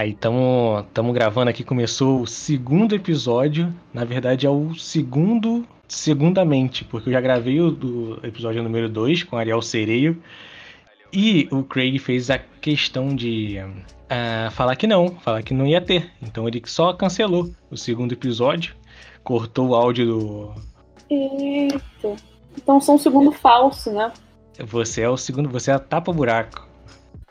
[0.00, 3.70] Aí estamos gravando aqui, começou o segundo episódio.
[3.92, 9.24] Na verdade é o segundo segundamente, porque eu já gravei o do episódio número 2
[9.24, 10.16] com Ariel Sereio.
[11.12, 15.82] E o Craig fez a questão de uh, falar que não, falar que não ia
[15.82, 16.10] ter.
[16.22, 18.74] Então ele só cancelou o segundo episódio,
[19.22, 20.54] cortou o áudio do.
[21.10, 22.16] Eita.
[22.56, 24.10] Então sou um segundo falso, né?
[24.60, 26.69] Você é o segundo, você é a tapa-buraco.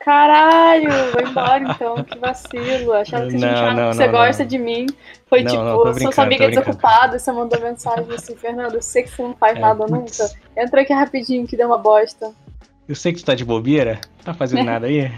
[0.00, 2.94] Caralho, vou embora então, que vacilo.
[2.94, 4.86] Achava que você, não, não, você não, gosta de mim.
[5.28, 9.22] Foi tipo, sou sua amiga desocupada, você mandou mensagem assim, Fernando, eu sei que você
[9.22, 10.18] não faz é, nada putz.
[10.18, 10.34] nunca.
[10.56, 12.32] Entra aqui rapidinho que deu uma bosta.
[12.88, 15.12] Eu sei que tu tá de bobeira, tá fazendo nada aí.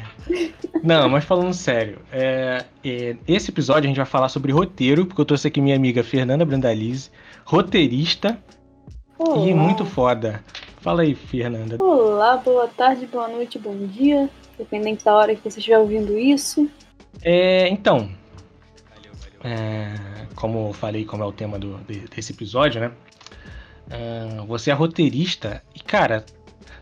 [0.83, 5.21] Não, mas falando sério, é, é, esse episódio a gente vai falar sobre roteiro, porque
[5.21, 7.09] eu trouxe aqui minha amiga Fernanda Brandalize,
[7.45, 8.37] roteirista
[9.17, 9.47] Olá.
[9.47, 10.43] e muito foda.
[10.81, 11.79] Fala aí, Fernanda.
[11.81, 16.69] Olá, boa tarde, boa noite, bom dia, dependente da hora que você estiver ouvindo isso.
[17.23, 18.11] É, então,
[19.45, 19.95] é,
[20.35, 21.79] como eu falei, como é o tema do,
[22.15, 22.93] desse episódio, né?
[23.91, 26.25] É, você é roteirista e, cara,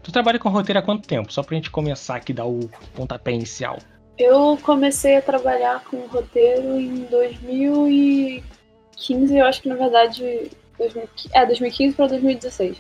[0.02, 1.30] Tu trabalha com roteiro há quanto tempo?
[1.32, 3.76] Só pra gente começar aqui, dar o pontapé inicial.
[4.18, 10.50] Eu comecei a trabalhar com roteiro em 2015, eu acho que na verdade.
[10.78, 12.76] 2015, é, 2015 para 2016.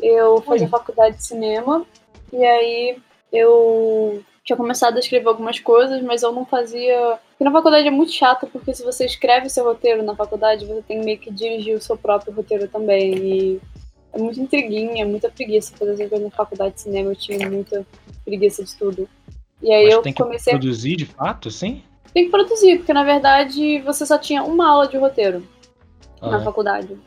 [0.00, 1.84] Eu fazia faculdade de cinema
[2.32, 2.96] e aí
[3.32, 7.18] eu tinha começado a escrever algumas coisas, mas eu não fazia.
[7.30, 10.82] Porque na faculdade é muito chato, porque se você escreve seu roteiro na faculdade, você
[10.82, 13.14] tem meio que dirigir o seu próprio roteiro também.
[13.14, 13.60] E
[14.12, 17.10] é muito intriguinha, muita preguiça fazer essas coisas na faculdade de cinema.
[17.10, 17.86] Eu tinha muita
[18.24, 19.08] preguiça de tudo.
[19.62, 20.52] E aí Mas eu tem que comecei.
[20.52, 21.84] produzir de fato, sim?
[22.12, 25.46] Tem que produzir, porque na verdade você só tinha uma aula de roteiro
[26.20, 26.44] ah, na é.
[26.44, 26.98] faculdade.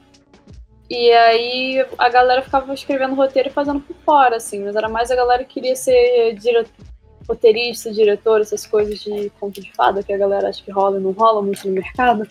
[0.90, 5.12] E aí a galera ficava escrevendo roteiro e fazendo por fora, assim, mas era mais
[5.12, 6.66] a galera que queria ser dire...
[7.28, 11.02] roteirista, diretor, essas coisas de conto de fada que a galera acha que rola e
[11.02, 12.28] não rola muito no mercado.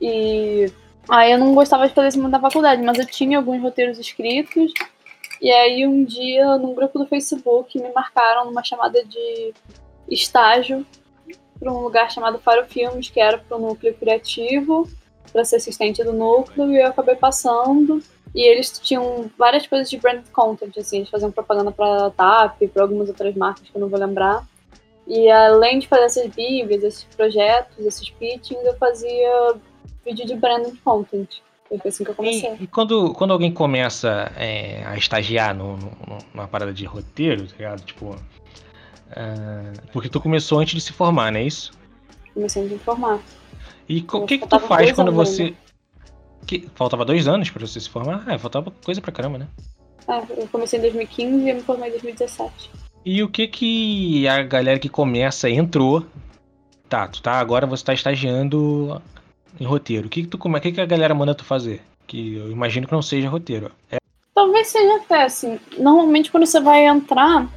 [0.00, 0.70] E
[1.08, 4.72] Aí eu não gostava de fazer isso na faculdade, mas eu tinha alguns roteiros escritos.
[5.40, 9.52] E aí um dia, num grupo do Facebook, me marcaram numa chamada de
[10.08, 10.86] estágio
[11.58, 14.88] para um lugar chamado Faro Filmes, que era para o núcleo criativo,
[15.32, 18.02] para ser assistente do núcleo, e eu acabei passando.
[18.34, 22.68] E eles tinham várias coisas de branded content, assim, eles faziam propaganda para a TAP,
[22.72, 24.44] para algumas outras marcas que eu não vou lembrar.
[25.06, 29.54] E além de fazer essas bíblias, esses projetos, esses pitchings, eu fazia
[30.04, 31.28] vídeo de branding content.
[31.68, 32.56] Foi assim que eu comecei.
[32.60, 37.46] E, e quando, quando alguém começa é, a estagiar no, no, numa parada de roteiro,
[37.46, 37.82] tá ligado?
[37.82, 38.10] Tipo.
[39.10, 41.72] Uh, porque tu começou antes de se formar, não é isso?
[42.32, 43.20] Comecei antes de se formar.
[43.88, 45.54] E o que, que tu faz quando você.
[46.46, 48.24] Que, faltava dois anos pra você se formar?
[48.28, 49.48] É, faltava coisa pra caramba, né?
[50.08, 52.70] É, eu comecei em 2015 e eu me formei em 2017.
[53.04, 56.04] E o que que a galera que começa entrou?
[56.88, 59.00] Tá, tu tá, agora você tá estagiando
[59.58, 60.06] em roteiro?
[60.06, 61.82] O que, que, tu, como é que, que a galera manda tu fazer?
[62.06, 63.70] Que eu imagino que não seja roteiro.
[63.90, 63.96] É...
[64.34, 65.58] Talvez seja até assim.
[65.78, 67.48] Normalmente quando você vai entrar,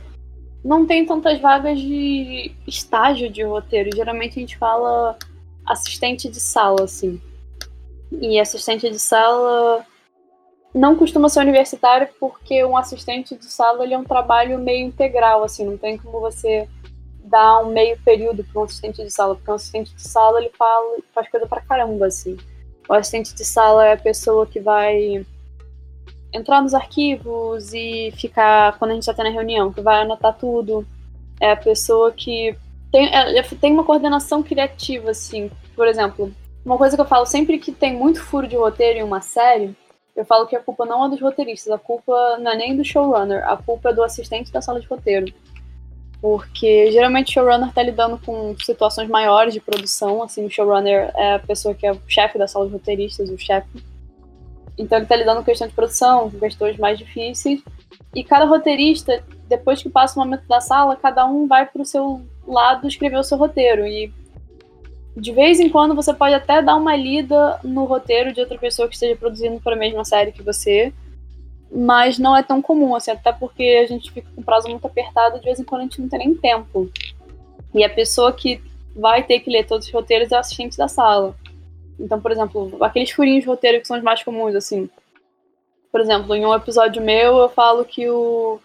[0.63, 3.89] não tem tantas vagas de estágio de roteiro.
[3.95, 5.17] Geralmente a gente fala
[5.65, 7.21] assistente de sala, assim.
[8.11, 9.85] E assistente de sala
[10.73, 15.43] não costuma ser universitário porque um assistente de sala ele é um trabalho meio integral,
[15.43, 16.67] assim, não tem como você
[17.23, 20.51] dar um meio período para um assistente de sala, porque um assistente de sala ele
[20.57, 22.37] fala, faz coisa pra caramba, assim.
[22.87, 25.25] O assistente de sala é a pessoa que vai
[26.31, 30.37] entrar nos arquivos e ficar, quando a gente está tendo a reunião, que vai anotar
[30.37, 30.85] tudo.
[31.39, 32.55] É a pessoa que
[32.91, 35.51] tem, é, tem uma coordenação criativa, assim.
[35.75, 36.31] Por exemplo,
[36.67, 39.73] uma coisa que eu falo sempre que tem muito furo de roteiro em uma série,
[40.13, 42.83] eu falo que a culpa não é dos roteiristas, a culpa não é nem do
[42.83, 45.33] showrunner, a culpa é do assistente da sala de roteiro.
[46.19, 51.35] Porque geralmente o showrunner está lidando com situações maiores de produção, assim, o showrunner é
[51.35, 53.69] a pessoa que é o chefe da sala de roteiristas, o chefe.
[54.77, 57.63] Então ele está lidando com questão de produção, com questões mais difíceis.
[58.13, 61.85] E cada roteirista, depois que passa o momento da sala, cada um vai para o
[61.85, 63.87] seu lado escrever o seu roteiro.
[63.87, 64.11] E
[65.17, 68.87] de vez em quando você pode até dar uma lida no roteiro de outra pessoa
[68.87, 70.93] que esteja produzindo para a mesma série que você
[71.71, 75.39] mas não é tão comum, assim, até porque a gente fica com prazo muito apertado,
[75.39, 76.89] de vez em quando a gente não tem nem tempo.
[77.73, 78.61] E a pessoa que
[78.95, 81.35] vai ter que ler todos os roteiros é o assistente da sala.
[81.99, 84.89] Então, por exemplo, aqueles furinhos de roteiro que são os mais comuns, assim.
[85.91, 88.59] Por exemplo, em um episódio meu eu falo que o,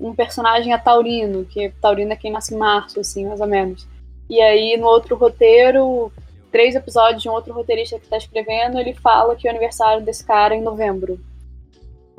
[0.00, 3.86] um personagem é taurino, que taurino é quem nasce em março, assim, mais ou menos.
[4.28, 6.12] E aí, no outro roteiro,
[6.50, 10.24] três episódios de um outro roteirista que está escrevendo, ele fala que o aniversário desse
[10.24, 11.18] cara é em novembro.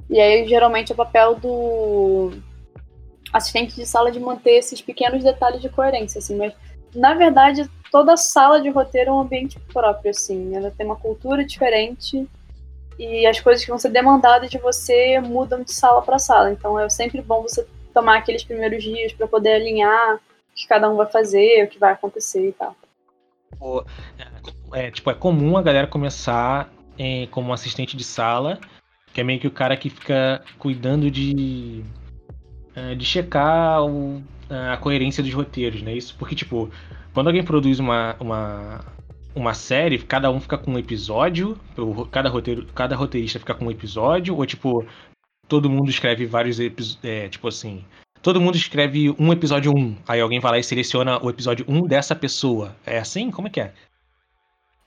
[0.09, 2.31] E aí, geralmente, é o papel do
[3.33, 6.53] assistente de sala de manter esses pequenos detalhes de coerência, assim, mas
[6.95, 10.55] na verdade, toda sala de roteiro é um ambiente próprio, assim.
[10.55, 12.27] Ela tem uma cultura diferente
[12.97, 16.51] e as coisas que vão ser demandadas de você mudam de sala para sala.
[16.51, 20.19] Então é sempre bom você tomar aqueles primeiros dias para poder alinhar
[20.57, 22.75] que cada um vai fazer, o que vai acontecer e tal.
[24.73, 28.59] É, tipo, é comum a galera começar é, como assistente de sala,
[29.13, 31.83] que é meio que o cara que fica cuidando de,
[32.75, 35.93] é, de checar o, a coerência dos roteiros, né?
[35.93, 36.69] Isso porque, tipo,
[37.13, 38.85] quando alguém produz uma, uma,
[39.35, 41.55] uma série, cada um fica com um episódio,
[42.11, 44.85] cada, roteiro, cada roteirista fica com um episódio, ou tipo,
[45.47, 47.85] todo mundo escreve vários episódios, é, tipo assim,
[48.21, 51.87] todo mundo escreve um episódio 1, aí alguém vai lá e seleciona o episódio 1
[51.87, 52.75] dessa pessoa.
[52.85, 53.31] É assim?
[53.31, 53.73] Como é que é?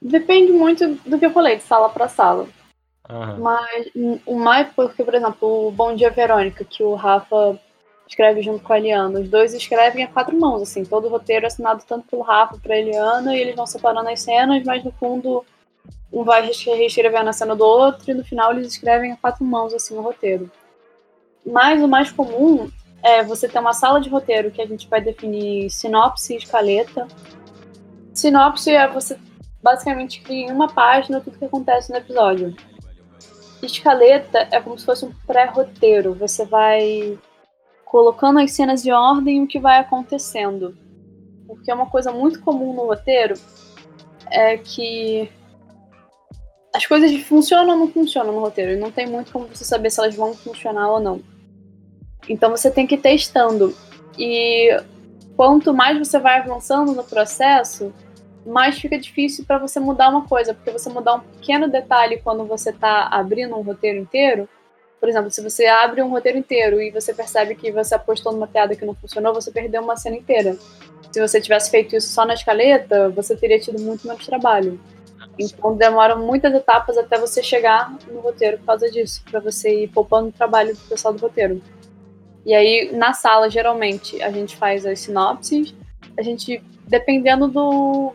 [0.01, 2.47] Depende muito do que eu falei, de sala para sala.
[3.09, 3.41] Uhum.
[3.41, 3.89] Mas
[4.25, 7.59] o mais, porque, por exemplo, o Bom Dia Verônica, que o Rafa
[8.11, 9.21] escreve junto com a Eliana.
[9.21, 12.59] Os dois escrevem a quatro mãos, assim, todo o roteiro é assinado tanto pelo Rafa
[12.59, 15.45] para Eliana, e eles vão separando as cenas, mas no fundo
[16.13, 19.73] um vai reescrevendo a cena do outro, e no final eles escrevem a quatro mãos,
[19.73, 20.51] assim, o roteiro.
[21.47, 22.69] Mas o mais comum
[23.03, 27.07] é você ter uma sala de roteiro que a gente vai definir sinopse e escaleta.
[28.13, 29.19] Sinopse é você
[29.63, 32.55] basicamente cria em uma página tudo que acontece no episódio.
[33.63, 36.15] Escaleta é como se fosse um pré-roteiro.
[36.15, 37.19] Você vai
[37.85, 40.77] colocando as cenas em ordem e o que vai acontecendo.
[41.47, 43.35] Porque é uma coisa muito comum no roteiro
[44.31, 45.31] é que
[46.73, 48.73] as coisas funcionam ou não funcionam no roteiro.
[48.73, 51.21] E não tem muito como você saber se elas vão funcionar ou não.
[52.31, 53.77] Então você tem que ir testando.
[54.19, 54.81] E
[55.37, 57.93] quanto mais você vai avançando no processo,
[58.47, 60.55] mais fica difícil para você mudar uma coisa.
[60.55, 64.49] Porque você mudar um pequeno detalhe quando você está abrindo um roteiro inteiro
[65.01, 68.47] por exemplo, se você abre um roteiro inteiro e você percebe que você apostou numa
[68.47, 70.59] piada que não funcionou, você perdeu uma cena inteira.
[71.11, 74.79] Se você tivesse feito isso só na escaleta, você teria tido muito menos trabalho.
[75.39, 79.89] Então demora muitas etapas até você chegar no roteiro por causa disso, para você ir
[79.89, 81.63] poupando trabalho do pessoal do roteiro.
[82.45, 85.75] E aí, na sala, geralmente, a gente faz as sinopses,
[86.19, 88.13] a gente, dependendo do,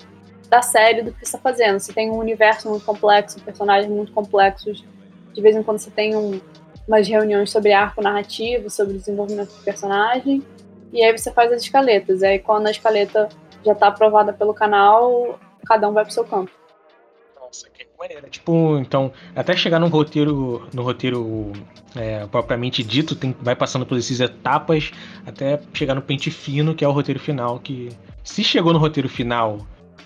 [0.49, 1.79] da série, do que você está fazendo.
[1.79, 4.83] Se tem um universo muito complexo, personagens muito complexos,
[5.33, 6.39] de vez em quando você tem um,
[6.87, 10.43] umas reuniões sobre arco narrativo, sobre desenvolvimento do personagem,
[10.91, 12.21] e aí você faz as escaletas.
[12.21, 13.29] E aí quando a escaleta
[13.63, 16.51] já está aprovada pelo canal, cada um vai pro seu campo.
[17.55, 18.29] Nossa, que maneira.
[18.29, 21.53] Tipo, então, até chegar no roteiro, no roteiro
[21.95, 24.91] é, propriamente dito, tem, vai passando por essas etapas
[25.25, 27.89] até chegar no pente fino, que é o roteiro final, que
[28.23, 29.59] se chegou no roteiro final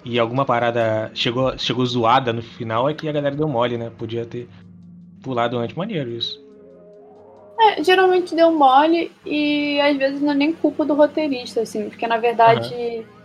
[0.06, 3.92] e alguma parada chegou, chegou zoada no final, é que a galera deu mole, né?
[3.98, 4.48] Podia ter
[5.24, 5.76] pulado antes.
[5.76, 6.40] Maneiro isso.
[7.60, 12.08] É, geralmente deu mole e às vezes não é nem culpa do roteirista, assim, porque
[12.08, 13.19] na verdade uhum.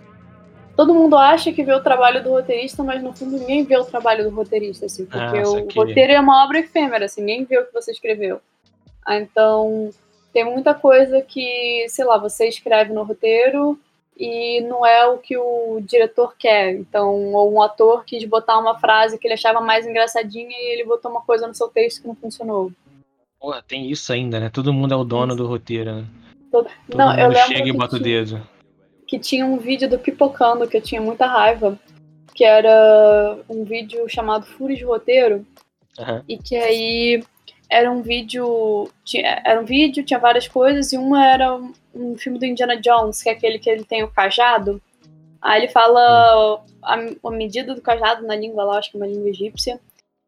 [0.76, 3.84] Todo mundo acha que vê o trabalho do roteirista, mas no fundo ninguém vê o
[3.84, 7.58] trabalho do roteirista, assim, porque ah, o roteiro é uma obra efêmera, assim, ninguém vê
[7.58, 8.40] o que você escreveu.
[9.04, 9.90] Ah, então
[10.32, 13.78] tem muita coisa que, sei lá, você escreve no roteiro
[14.18, 16.72] e não é o que o diretor quer.
[16.72, 20.84] Então, ou um ator quis botar uma frase que ele achava mais engraçadinha e ele
[20.84, 22.72] botou uma coisa no seu texto que não funcionou.
[23.40, 24.48] Porra, tem isso ainda, né?
[24.48, 26.04] Todo mundo é o dono do roteiro, né?
[26.50, 28.40] Todo, Todo não, eu lembro chega e bota o dedo.
[29.06, 31.78] Que tinha um vídeo do Pipocando que eu tinha muita raiva,
[32.34, 35.46] que era um vídeo chamado Fúria de Roteiro,
[35.98, 36.22] uhum.
[36.28, 37.22] e que aí
[37.70, 42.16] era um vídeo, tinha, era um vídeo, tinha várias coisas, e uma era um, um,
[42.16, 44.80] filme do Indiana Jones, que é aquele que ele tem o cajado.
[45.40, 46.94] Aí ele fala a,
[47.24, 49.80] a medida do cajado na língua lá, acho que é uma língua egípcia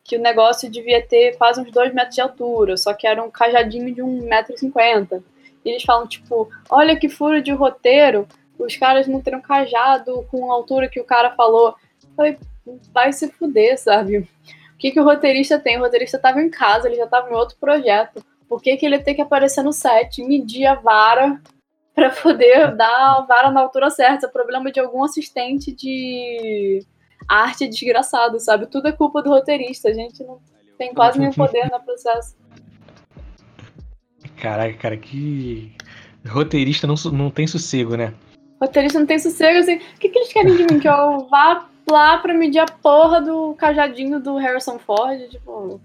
[0.06, 3.30] que o negócio devia ter quase uns dois metros de altura, só que era um
[3.30, 5.22] cajadinho de um metro e cinquenta.
[5.64, 8.26] E eles falam, tipo, olha que furo de roteiro,
[8.58, 11.74] os caras não teriam cajado com a altura que o cara falou.
[12.16, 12.38] falei,
[12.92, 14.18] vai se fuder, sabe?
[14.18, 15.78] O que, que o roteirista tem?
[15.78, 18.24] O roteirista estava em casa, ele já estava em outro projeto.
[18.48, 21.40] Por que, que ele tem que aparecer no set, medir a vara
[21.94, 24.26] para poder dar a vara na altura certa?
[24.26, 26.84] É problema de algum assistente de
[27.28, 28.66] arte é desgraçado, sabe?
[28.66, 29.88] Tudo é culpa do roteirista.
[29.88, 30.38] A gente não
[30.78, 32.36] tem quase nenhum poder no processo.
[34.40, 35.72] Caraca, cara, que.
[36.28, 38.12] Roteirista não, não tem sossego, né?
[38.60, 39.76] Roteirista não tem sossego, assim.
[39.76, 40.80] O que, que eles querem de mim?
[40.80, 45.20] Que eu vá lá pra medir a porra do cajadinho do Harrison Ford?
[45.28, 45.80] Tipo.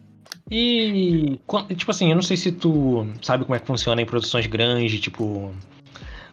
[0.50, 1.40] E,
[1.76, 5.00] tipo assim, eu não sei se tu sabe como é que funciona em produções grandes,
[5.00, 5.52] tipo,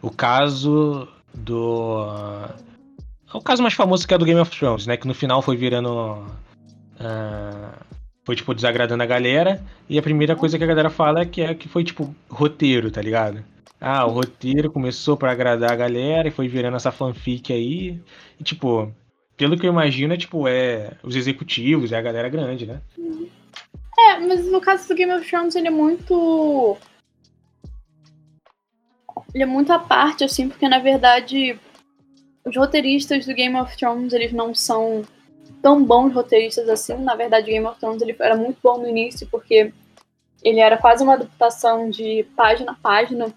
[0.01, 2.05] o caso do
[3.33, 4.97] o caso mais famoso que é do Game of Thrones, né?
[4.97, 6.25] Que no final foi virando.
[6.99, 7.71] Uh,
[8.25, 9.61] foi, tipo, desagradando a galera.
[9.87, 12.91] E a primeira coisa que a galera fala é que, é que foi, tipo, roteiro,
[12.91, 13.43] tá ligado?
[13.79, 18.01] Ah, o roteiro começou para agradar a galera e foi virando essa fanfic aí.
[18.39, 18.93] E, tipo,
[19.37, 22.81] pelo que eu imagino, é tipo, é os executivos, é a galera grande, né?
[23.97, 26.77] É, mas no caso do Game of Thrones, ele é muito.
[29.33, 31.57] Ele é muito à parte, assim, porque na verdade
[32.45, 35.03] os roteiristas do Game of Thrones, eles não são
[35.61, 36.97] tão bons roteiristas assim.
[36.97, 39.73] Na verdade, Game of Thrones ele era muito bom no início, porque
[40.43, 43.33] ele era quase uma adaptação de página a página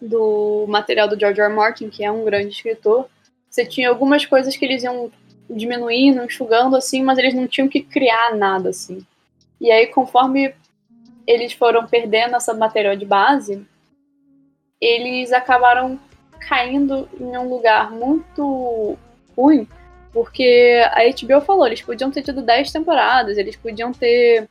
[0.00, 1.48] do material do George R.
[1.48, 1.54] R.
[1.54, 3.06] Martin, que é um grande escritor.
[3.48, 5.10] Você tinha algumas coisas que eles iam
[5.48, 9.04] diminuindo, enxugando assim, mas eles não tinham que criar nada assim.
[9.60, 10.54] E aí, conforme
[11.26, 13.66] eles foram perdendo essa material de base,
[14.80, 15.98] eles acabaram
[16.38, 18.96] caindo em um lugar muito
[19.36, 19.66] ruim,
[20.12, 24.48] porque a HBO falou, eles podiam ter tido 10 temporadas, eles podiam ter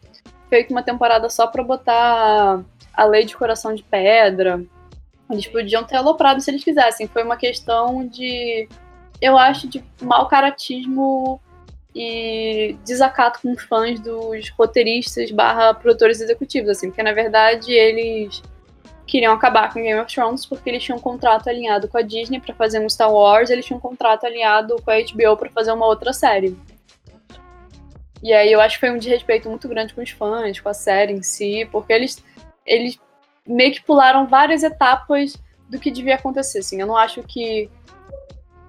[0.50, 2.62] feito uma temporada só pra botar
[2.94, 4.64] a lei de coração de pedra.
[5.30, 7.08] Eles podiam ter aloprado se eles quisessem.
[7.08, 8.68] Foi uma questão de,
[9.22, 11.42] eu acho, de mau caratismo
[11.96, 18.42] e desacato com os fãs dos roteiristas barra produtores executivos, assim, porque na verdade eles
[19.08, 22.40] queriam acabar com Game of Thrones porque eles tinham um contrato alinhado com a Disney
[22.40, 25.72] para fazer um Star Wars, eles tinham um contrato alinhado com a HBO para fazer
[25.72, 26.58] uma outra série.
[28.22, 30.74] E aí eu acho que foi um desrespeito muito grande com os fãs, com a
[30.74, 32.24] série em si, porque eles,
[32.66, 33.00] eles
[33.48, 35.38] meio que pularam várias etapas
[35.70, 36.60] do que devia acontecer.
[36.60, 36.80] Assim.
[36.80, 37.70] Eu não acho que.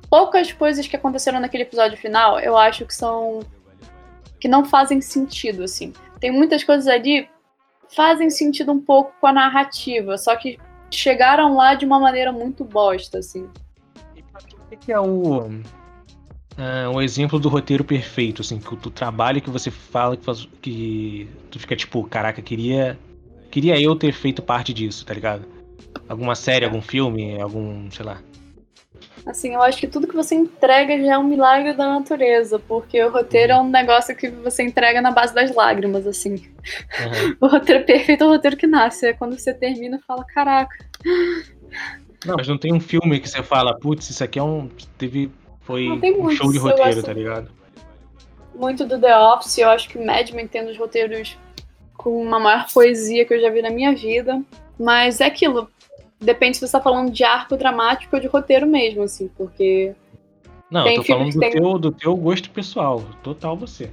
[0.09, 3.40] Poucas coisas que aconteceram naquele episódio final, eu acho que são.
[4.38, 5.92] que não fazem sentido, assim.
[6.21, 7.28] Tem muitas coisas ali
[7.95, 10.59] fazem sentido um pouco com a narrativa, só que
[10.90, 13.49] chegaram lá de uma maneira muito bosta, assim.
[14.71, 15.49] O que é o
[16.56, 20.49] uh, um exemplo do roteiro perfeito, assim, que tu trabalha que você fala que, faz,
[20.61, 22.99] que tu fica tipo, caraca, queria
[23.56, 25.46] queria eu ter feito parte disso, tá ligado?
[26.06, 28.20] Alguma série, algum filme, algum, sei lá.
[29.25, 33.02] Assim, eu acho que tudo que você entrega já é um milagre da natureza, porque
[33.02, 36.34] o roteiro é um negócio que você entrega na base das lágrimas, assim.
[36.34, 37.36] Uhum.
[37.40, 40.76] O roteiro perfeito é o roteiro que nasce, é quando você termina e fala, caraca.
[42.26, 44.68] Não, mas não tem um filme que você fala, putz, isso aqui é um.
[44.98, 45.30] Teve
[45.62, 47.50] foi um show de roteiro, tá ligado?
[48.54, 51.38] Muito do The Office, eu acho que Mad Men tem dos roteiros
[51.96, 54.42] com uma maior poesia que eu já vi na minha vida.
[54.78, 55.68] Mas é aquilo.
[56.20, 59.94] Depende se você tá falando de arco dramático ou de roteiro mesmo, assim, porque.
[60.70, 61.50] Não, eu tô falando do, tem...
[61.52, 63.02] teu, do teu gosto pessoal.
[63.22, 63.90] Total você.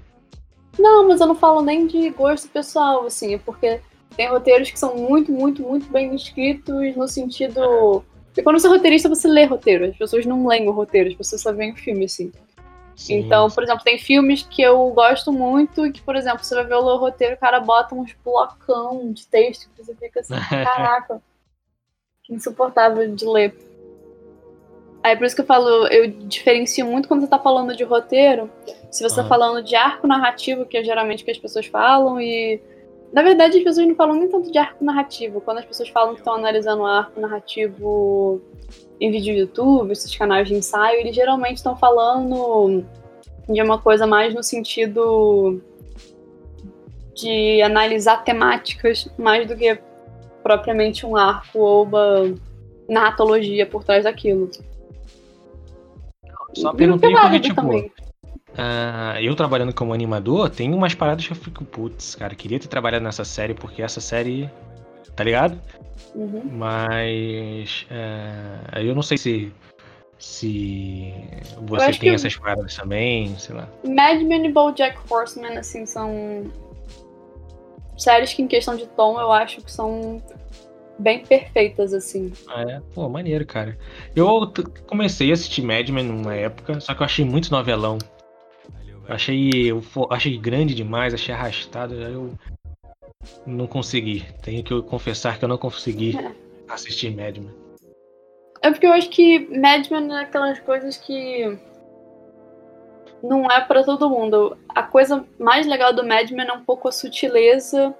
[0.78, 3.80] Não, mas eu não falo nem de gosto pessoal, assim, porque
[4.16, 8.70] tem roteiros que são muito, muito, muito bem escritos no sentido porque quando você é
[8.72, 9.86] roteirista, você lê roteiro.
[9.86, 12.32] As pessoas não leem o roteiro, as pessoas só veem o filme, assim.
[12.96, 13.20] Sim.
[13.20, 16.76] Então, por exemplo, tem filmes que eu gosto muito que, por exemplo, você vai ver
[16.76, 20.34] o roteiro, o cara bota uns blocão de texto que você fica assim,
[20.64, 21.22] caraca,
[22.24, 23.56] que insuportável de ler.
[25.04, 28.50] Aí por isso que eu falo, eu diferencio muito quando você tá falando de roteiro,
[28.90, 32.22] se você tá falando de arco narrativo, que é geralmente o que as pessoas falam,
[32.22, 32.62] e
[33.14, 35.40] na verdade, as pessoas não falam nem tanto de arco narrativo.
[35.40, 38.42] Quando as pessoas falam que estão analisando arco narrativo
[39.04, 42.86] em vídeo do YouTube, esses canais de ensaio, eles geralmente estão falando
[43.50, 45.62] de uma coisa mais no sentido
[47.14, 49.78] de analisar temáticas mais do que
[50.42, 52.34] propriamente um arco ou uma
[52.88, 54.50] narratologia por trás daquilo.
[56.56, 57.92] Só perguntei porque, tipo, também.
[58.52, 62.68] Uh, eu trabalhando como animador, tem umas paradas que eu fico, putz, cara, queria ter
[62.68, 64.50] trabalhado nessa série, porque essa série.
[65.16, 65.60] Tá ligado?
[66.16, 66.44] Uhum.
[66.52, 67.86] Mas.
[67.90, 69.52] Uh, eu não sei se.
[70.20, 71.14] Se
[71.68, 73.68] você tem essas paradas também, sei lá.
[73.84, 76.46] Mad Men e Bojack Horseman, assim, são.
[77.98, 80.22] Séries que, em questão de tom, eu acho que são
[80.98, 82.32] bem perfeitas, assim.
[82.48, 82.82] Ah, é?
[82.94, 83.78] Pô, maneiro, cara.
[84.16, 84.52] Eu
[84.88, 87.98] comecei a assistir Mad Men numa época, só que eu achei muito novelão.
[89.08, 92.34] Achei, eu achei grande demais, achei arrastado, eu
[93.46, 94.26] não consegui.
[94.42, 96.32] Tenho que confessar que eu não consegui é.
[96.68, 97.54] assistir Mad Men.
[98.62, 101.58] É porque eu acho que Mad Men é aquelas coisas que
[103.22, 104.58] não é para todo mundo.
[104.70, 107.94] A coisa mais legal do Mad Men é um pouco a sutileza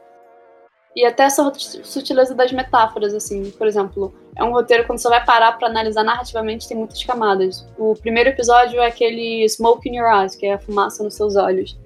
[0.96, 1.52] e até essa
[1.84, 3.50] sutileza das metáforas, assim.
[3.52, 7.68] Por exemplo, é um roteiro quando você vai parar para analisar narrativamente, tem muitas camadas.
[7.78, 11.36] O primeiro episódio é aquele smoke in your eyes, que é a fumaça nos seus
[11.36, 11.78] olhos.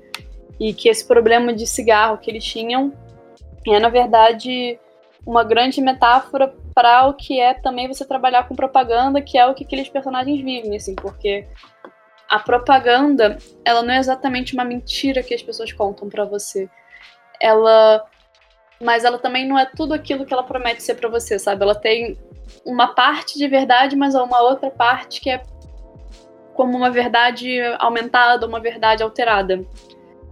[0.60, 2.92] E que esse problema de cigarro que eles tinham
[3.74, 4.80] é, na verdade,
[5.26, 9.54] uma grande metáfora para o que é também você trabalhar com propaganda, que é o
[9.54, 11.48] que aqueles personagens vivem, assim, porque
[12.30, 16.70] a propaganda, ela não é exatamente uma mentira que as pessoas contam para você.
[17.42, 18.06] Ela
[18.80, 21.64] mas ela também não é tudo aquilo que ela promete ser para você, sabe?
[21.64, 22.18] Ela tem
[22.66, 25.42] uma parte de verdade, mas uma outra parte que é
[26.54, 29.66] como uma verdade aumentada, uma verdade alterada.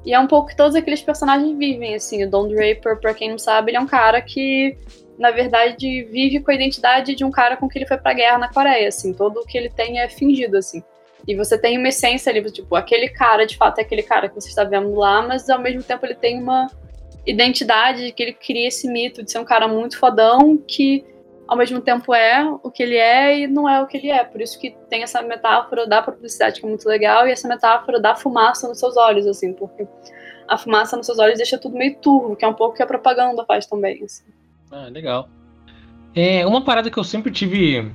[0.05, 2.23] E é um pouco que todos aqueles personagens vivem, assim.
[2.23, 4.77] O Don Draper, pra quem não sabe, ele é um cara que,
[5.17, 8.37] na verdade, vive com a identidade de um cara com que ele foi pra guerra
[8.37, 9.13] na Coreia, assim.
[9.13, 10.83] Todo o que ele tem é fingido, assim.
[11.27, 14.35] E você tem uma essência ali, tipo, aquele cara, de fato, é aquele cara que
[14.35, 16.67] você está vendo lá, mas ao mesmo tempo ele tem uma
[17.25, 21.03] identidade que ele cria esse mito de ser um cara muito fodão que
[21.47, 24.23] ao mesmo tempo é o que ele é e não é o que ele é.
[24.23, 27.99] Por isso que tem essa metáfora da publicidade que é muito legal e essa metáfora
[27.99, 29.87] da fumaça nos seus olhos, assim, porque
[30.47, 32.87] a fumaça nos seus olhos deixa tudo meio turvo, que é um pouco que a
[32.87, 34.03] propaganda faz também.
[34.03, 34.23] Assim.
[34.71, 35.29] Ah, legal.
[36.15, 37.91] É, uma parada que eu sempre tive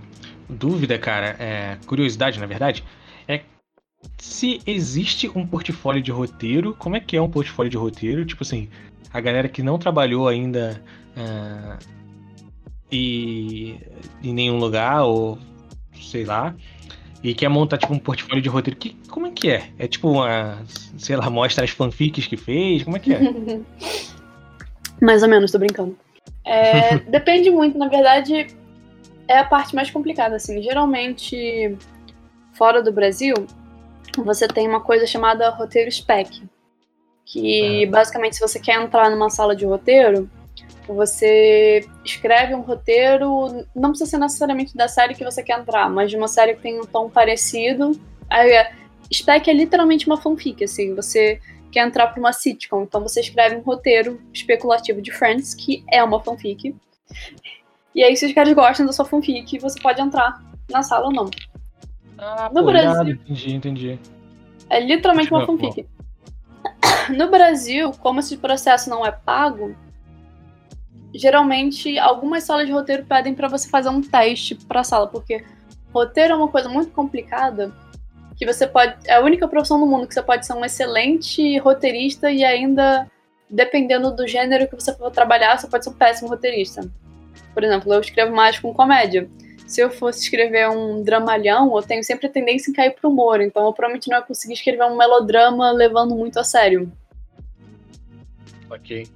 [0.49, 2.85] dúvida, cara, é, curiosidade, na verdade,
[3.26, 3.40] é
[4.19, 8.25] se existe um portfólio de roteiro, como é que é um portfólio de roteiro?
[8.25, 8.69] Tipo assim,
[9.12, 10.80] a galera que não trabalhou ainda.
[11.16, 12.00] Uh,
[12.90, 13.76] e
[14.23, 15.38] em nenhum lugar, ou
[16.00, 16.54] sei lá,
[17.23, 19.70] e quer montar tipo um portfólio de roteiro, que, como é que é?
[19.78, 20.59] É tipo uma,
[20.99, 23.20] sei lá, mostra as fanfics que fez, como é que é?
[25.00, 25.97] mais ou menos, tô brincando.
[26.44, 28.47] É, depende muito, na verdade,
[29.28, 30.62] é a parte mais complicada, assim.
[30.62, 31.76] Geralmente,
[32.54, 33.35] fora do Brasil,
[34.16, 36.42] você tem uma coisa chamada roteiro spec,
[37.25, 37.90] que ah.
[37.90, 40.28] basicamente se você quer entrar numa sala de roteiro,
[40.94, 46.11] você escreve um roteiro, não precisa ser necessariamente da série que você quer entrar, mas
[46.11, 47.92] de uma série que tem um tom parecido.
[48.28, 48.73] Aí, é,
[49.12, 53.56] Spec é literalmente uma fanfic, assim, você quer entrar para uma sitcom, então você escreve
[53.56, 56.75] um roteiro especulativo de Friends, que é uma fanfic.
[57.94, 61.12] E aí, se os caras gostam da sua fanfic, você pode entrar na sala ou
[61.12, 61.30] não.
[62.18, 63.14] Ah, no pô, Brasil.
[63.14, 63.99] Entendi, entendi.
[64.68, 65.87] É literalmente uma fanfic.
[67.16, 69.75] No Brasil, como esse processo não é pago,
[71.14, 75.45] geralmente algumas salas de roteiro pedem para você fazer um teste para a sala, porque
[75.93, 77.73] roteiro é uma coisa muito complicada,
[78.37, 81.59] que você pode é a única profissão no mundo que você pode ser um excelente
[81.59, 83.07] roteirista e ainda
[83.50, 86.88] dependendo do gênero que você for trabalhar, você pode ser um péssimo roteirista.
[87.53, 89.29] Por exemplo, eu escrevo mais com comédia.
[89.66, 93.40] Se eu fosse escrever um dramalhão, eu tenho sempre a tendência em cair pro humor,
[93.40, 96.90] então eu provavelmente não ia conseguir escrever um melodrama levando muito a sério.
[98.70, 99.07] Ok.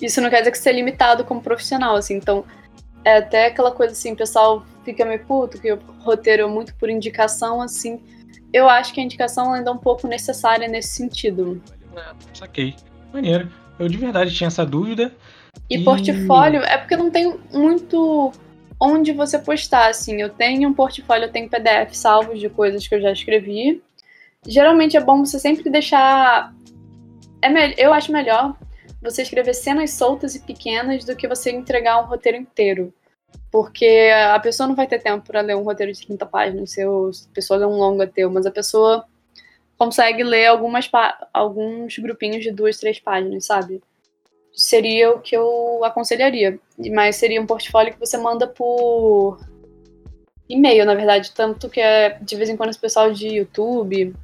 [0.00, 2.14] Isso não quer dizer que você é limitado como profissional, assim.
[2.14, 2.44] Então,
[3.04, 6.74] é até aquela coisa assim, o pessoal fica meio puto, que o roteiro é muito
[6.74, 8.00] por indicação, assim.
[8.52, 11.62] Eu acho que a indicação ainda é um pouco necessária nesse sentido.
[11.96, 12.74] É, saquei.
[13.12, 13.50] Maneiro.
[13.78, 15.14] Eu de verdade tinha essa dúvida.
[15.68, 18.32] E, e, portfólio é porque não tem muito
[18.78, 20.20] onde você postar, assim.
[20.20, 23.82] Eu tenho um portfólio, eu tenho PDF salvos de coisas que eu já escrevi.
[24.46, 26.52] Geralmente é bom você sempre deixar.
[27.42, 27.74] É me...
[27.78, 28.56] Eu acho melhor
[29.02, 32.92] você escrever cenas soltas e pequenas do que você entregar um roteiro inteiro.
[33.50, 36.82] Porque a pessoa não vai ter tempo para ler um roteiro de 30 páginas, se
[36.82, 36.86] a
[37.32, 39.04] pessoa lê um longa teu, mas a pessoa
[39.76, 40.90] consegue ler algumas
[41.32, 43.82] alguns grupinhos de duas, três páginas, sabe?
[44.52, 46.58] Seria o que eu aconselharia.
[46.92, 49.38] Mas seria um portfólio que você manda por
[50.48, 51.32] e-mail, na verdade.
[51.32, 54.14] Tanto que é, de vez em quando, esse pessoal de YouTube,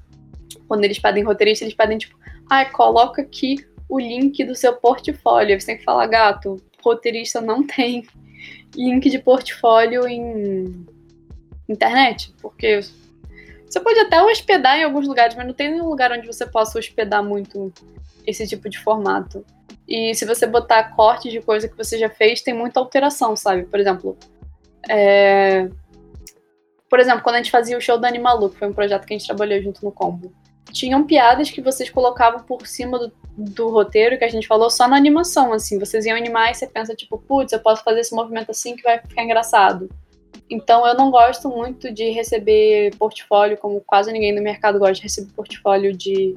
[0.69, 2.17] quando eles pedem roteirista, eles pedem tipo,
[2.51, 5.59] ah, coloca aqui o link do seu portfólio.
[5.59, 8.07] Você tem que falar, gato, roteirista não tem
[8.75, 10.87] link de portfólio em
[11.69, 12.81] internet, porque
[13.69, 16.79] você pode até hospedar em alguns lugares, mas não tem nenhum lugar onde você possa
[16.79, 17.73] hospedar muito
[18.27, 19.45] esse tipo de formato.
[19.89, 23.65] E se você botar cortes de coisa que você já fez, tem muita alteração, sabe?
[23.65, 24.17] Por exemplo,
[24.89, 25.69] é...
[26.89, 29.15] por exemplo, quando a gente fazia o show da Animalu, que foi um projeto que
[29.15, 30.33] a gente trabalhou junto no Combo,
[30.73, 34.89] tinham piadas que vocês colocavam por cima do, do roteiro que a gente falou só
[34.89, 35.79] na animação, assim.
[35.79, 38.83] Vocês iam animar e você pensa, tipo, putz, eu posso fazer esse movimento assim que
[38.83, 39.89] vai ficar engraçado.
[40.51, 45.03] Então eu não gosto muito de receber portfólio, como quase ninguém no mercado gosta de
[45.03, 46.37] receber portfólio de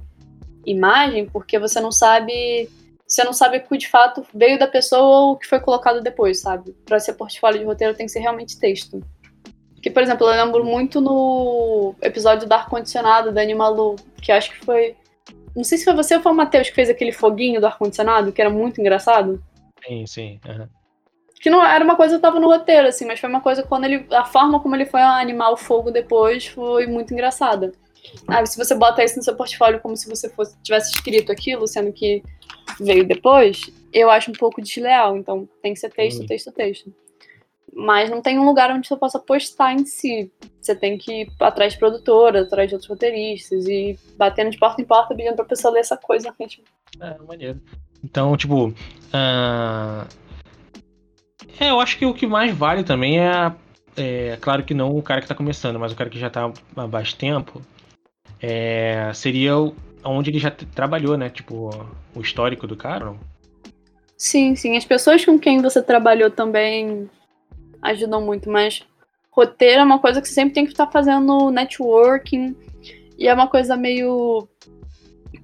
[0.66, 2.70] imagem, porque você não sabe.
[3.08, 6.00] Você não sabe o que de fato veio da pessoa ou o que foi colocado
[6.00, 6.76] depois, sabe?
[6.86, 9.02] Para ser portfólio de roteiro tem que ser realmente texto.
[9.82, 14.66] Que, por exemplo, eu lembro muito no episódio do ar-condicionado da Animalu, que acho que
[14.66, 14.96] foi.
[15.56, 18.32] Não sei se foi você ou foi o Matheus que fez aquele foguinho do ar-condicionado,
[18.32, 19.42] que era muito engraçado.
[19.86, 20.40] Sim, sim.
[20.48, 20.68] Uhum.
[21.42, 23.86] Que não era uma coisa que tava no roteiro, assim, mas foi uma coisa quando
[23.86, 24.06] ele.
[24.12, 27.72] A forma como ele foi animar o fogo depois foi muito engraçada.
[28.28, 31.68] Ah, se você bota isso no seu portfólio como se você fosse, tivesse escrito aquilo,
[31.68, 32.24] sendo que
[32.80, 35.16] veio depois, eu acho um pouco desleal.
[35.16, 36.94] Então tem que ser texto, texto, texto
[37.74, 40.32] mas não tem um lugar onde você possa postar em si.
[40.62, 44.82] Você tem que ir atrás de produtora, atrás de outros roteiristas e batendo de porta
[44.82, 46.34] em porta pedindo pra pessoa ler essa coisa.
[47.00, 47.62] É, maneiro.
[48.04, 48.68] Então, tipo.
[48.68, 50.08] Uh...
[51.60, 53.54] É, eu acho que o que mais vale também é
[54.00, 56.52] é, claro que não o cara que tá começando, mas o cara que já tá
[56.76, 57.62] há bastante tempo,
[58.42, 59.54] é, seria
[60.04, 61.30] onde ele já trabalhou, né?
[61.30, 61.70] Tipo,
[62.16, 63.14] o histórico do cara?
[64.18, 64.78] Sim, sim.
[64.78, 67.10] As pessoas com quem você trabalhou também
[67.82, 68.86] ajudam muito, mas
[69.32, 72.56] roteiro é uma coisa que você sempre tem que estar fazendo networking.
[73.18, 74.48] E é uma coisa meio.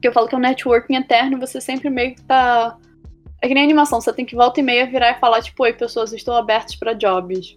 [0.01, 2.77] que eu falo que é um networking eterno, você sempre meio que tá.
[3.41, 5.73] É que nem animação, você tem que volta e meia virar e falar, tipo, oi,
[5.73, 7.53] pessoas, estou abertos para jobs.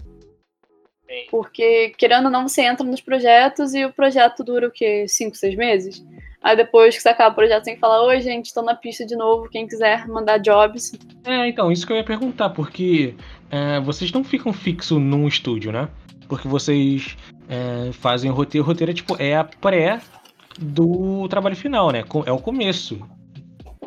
[1.08, 1.26] Sim.
[1.30, 5.06] Porque, querendo ou não, você entra nos projetos e o projeto dura o quê?
[5.08, 6.04] Cinco, seis meses?
[6.42, 8.74] Aí depois que você acaba o projeto, você tem que falar, oi, gente, estou na
[8.74, 10.92] pista de novo, quem quiser mandar jobs.
[11.24, 13.14] É, então, isso que eu ia perguntar, porque
[13.50, 15.88] é, vocês não ficam fixo num estúdio, né?
[16.28, 17.16] Porque vocês
[17.48, 20.00] é, fazem o roteiro, o roteiro é tipo, é a pré
[20.58, 22.04] do trabalho final, né?
[22.26, 23.00] É o começo.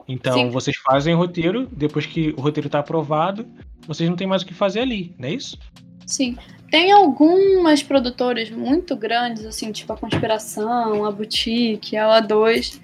[0.08, 0.50] Então, Sim.
[0.50, 3.46] vocês fazem o roteiro, depois que o roteiro está aprovado,
[3.88, 5.58] vocês não tem mais o que fazer ali, não é isso?
[6.06, 6.38] Sim.
[6.70, 12.80] Tem algumas produtoras muito grandes, assim, tipo a Conspiração, a Boutique, a A2,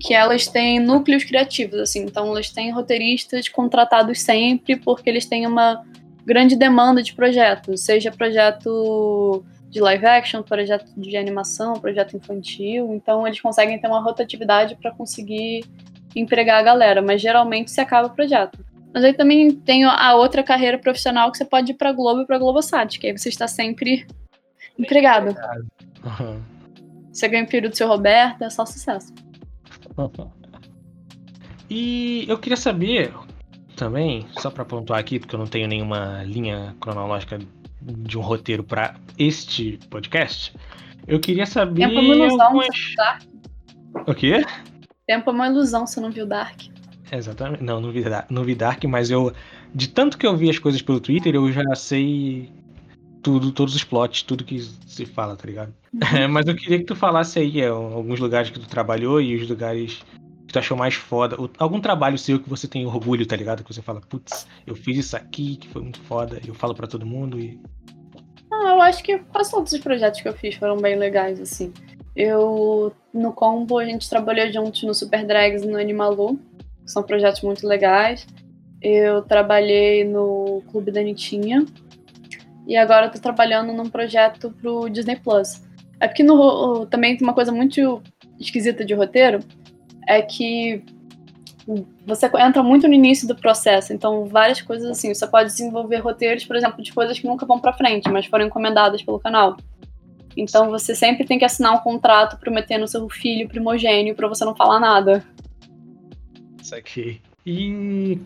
[0.00, 2.04] que elas têm núcleos criativos, assim.
[2.04, 5.84] Então, elas têm roteiristas contratados sempre porque eles têm uma
[6.24, 12.94] grande demanda de projetos, seja projeto de live action, projeto de animação, projeto infantil.
[12.94, 15.64] Então, eles conseguem ter uma rotatividade para conseguir
[16.14, 18.64] empregar a galera, mas geralmente se acaba o projeto.
[18.92, 22.26] Mas aí também tem a outra carreira profissional que você pode ir pra Globo e
[22.26, 24.06] pra Globosat, que aí você está sempre
[24.78, 25.36] empregado.
[26.04, 26.40] Uhum.
[27.12, 29.12] Você ganha o período do seu Roberto, é só sucesso.
[31.70, 33.12] E eu queria saber
[33.74, 37.38] também, só para pontuar aqui, porque eu não tenho nenhuma linha cronológica
[37.82, 40.54] de um roteiro para este podcast,
[41.06, 41.86] eu queria saber.
[41.86, 42.68] Tempo é uma ilusão, algumas...
[42.96, 43.22] Dark.
[44.06, 44.44] O quê?
[45.06, 46.62] Tempo é uma ilusão, você não viu Dark.
[47.12, 47.62] Exatamente.
[47.62, 49.32] Não, não vi, não vi Dark, mas eu.
[49.74, 52.50] De tanto que eu vi as coisas pelo Twitter, eu já sei
[53.22, 55.74] tudo, todos os plots, tudo que se fala, tá ligado?
[55.92, 56.28] Uhum.
[56.30, 59.48] mas eu queria que tu falasse aí é, alguns lugares que tu trabalhou e os
[59.48, 60.02] lugares
[60.54, 61.36] tu achou mais foda.
[61.58, 63.64] Algum trabalho seu que você tem orgulho, tá ligado?
[63.64, 66.86] Que você fala, putz, eu fiz isso aqui, que foi muito foda, eu falo para
[66.86, 67.60] todo mundo e.
[68.52, 71.72] Ah, eu acho que quase todos os projetos que eu fiz foram bem legais, assim.
[72.14, 76.38] Eu, no Combo, a gente trabalhou juntos no Super Drags e no Animalu
[76.86, 78.24] são projetos muito legais.
[78.80, 81.64] Eu trabalhei no Clube da Nitinha
[82.68, 85.64] e agora estou trabalhando num projeto pro Disney Plus.
[85.98, 88.00] É porque no, também tem uma coisa muito
[88.38, 89.40] esquisita de roteiro,
[90.06, 90.82] é que
[92.06, 96.44] você entra muito no início do processo, então várias coisas assim, você pode desenvolver roteiros,
[96.44, 99.56] por exemplo, de coisas que nunca vão para frente, mas foram encomendadas pelo canal.
[100.36, 104.54] Então você sempre tem que assinar um contrato prometendo seu filho primogênio para você não
[104.54, 105.24] falar nada.
[106.60, 107.20] Isso aqui.
[107.46, 108.18] E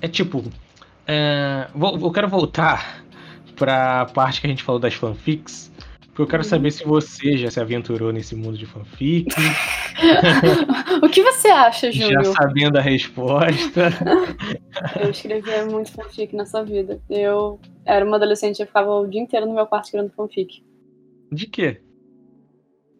[0.00, 0.44] é tipo.
[1.06, 3.04] É, vou, eu quero voltar
[3.56, 5.70] pra parte que a gente falou das fanfics.
[6.14, 6.48] Porque eu quero uhum.
[6.48, 9.34] saber se você já se aventurou nesse mundo de fanfic.
[11.02, 12.22] o que você acha, Júlio?
[12.22, 13.90] Já sabendo a resposta.
[15.02, 17.02] eu escrevia muito fanfic nessa vida.
[17.10, 20.64] Eu era uma adolescente e ficava o dia inteiro no meu quarto escrevendo fanfic.
[21.32, 21.80] De quê?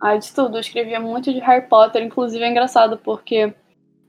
[0.00, 0.56] Ah, de tudo.
[0.56, 2.02] Eu escrevia muito de Harry Potter.
[2.02, 3.54] Inclusive é engraçado porque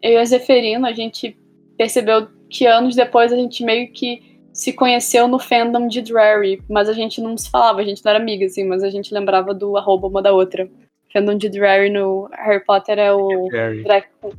[0.01, 1.37] eu e a Zeferino, a gente
[1.77, 6.87] percebeu que anos depois a gente meio que se conheceu no fandom de Drary, mas
[6.87, 9.53] a gente não se falava, a gente não era amiga, assim, mas a gente lembrava
[9.53, 10.69] do arroba uma da outra.
[11.11, 13.49] Fandom de Drary no Harry Potter é o
[13.83, 14.33] Draco,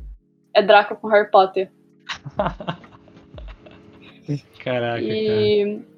[0.55, 1.71] é Draco com Harry Potter.
[4.63, 5.77] Caraca, e...
[5.77, 5.97] Cara.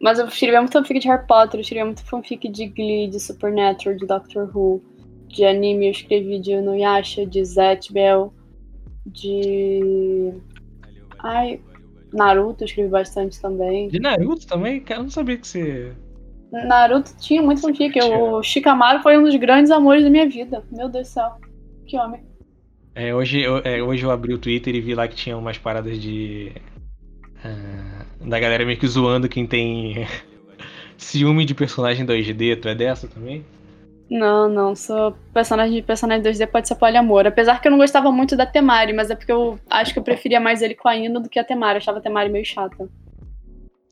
[0.00, 3.20] Mas eu escrevia muito fanfic de Harry Potter, eu escrevia muito fanfic de Glee, de
[3.20, 4.82] Supernatural, de Doctor Who,
[5.28, 8.32] de anime eu escrevi de Inuyasha, de Zet Bell,
[9.04, 10.32] de.
[11.18, 11.60] Ai,
[12.12, 13.88] Naruto eu escrevi bastante também.
[13.88, 14.80] De Naruto também?
[14.80, 15.92] Cara, eu não sabia que você.
[16.52, 17.98] Naruto tinha muito fanfic.
[18.02, 20.64] O Shikamaru foi um dos grandes amores da minha vida.
[20.70, 21.30] Meu Deus do céu.
[21.86, 22.22] Que homem.
[22.94, 25.58] É, hoje, eu, é, hoje eu abri o Twitter e vi lá que tinha umas
[25.58, 26.52] paradas de.
[27.44, 30.06] Uh, da galera meio que zoando quem tem
[30.98, 32.60] ciúme de personagem 2D.
[32.60, 33.44] Tu é dessa também?
[34.10, 37.28] Não, não, sou personagem de personagem 2D pode ser poliamor.
[37.28, 40.02] Apesar que eu não gostava muito da Temari, mas é porque eu acho que eu
[40.02, 41.74] preferia mais ele com a Ina do que a Temari.
[41.74, 42.88] Eu achava a Temari meio chata.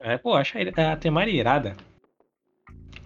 [0.00, 1.76] É, pô, acho a Temari irada.